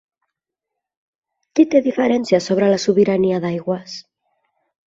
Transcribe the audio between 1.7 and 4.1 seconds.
té diferències sobre la sobirania d'aigües?